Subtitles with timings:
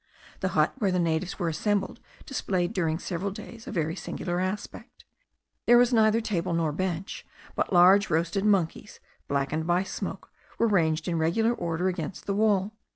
[0.39, 5.05] The hut where the natives were assembled, displayed during several days a very singular aspect.
[5.67, 11.07] There was neither table nor bench; but large roasted monkeys, blackened by smoke, were ranged
[11.07, 12.71] in regular order against the wall.